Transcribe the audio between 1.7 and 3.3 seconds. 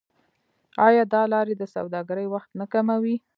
سوداګرۍ وخت نه کموي؟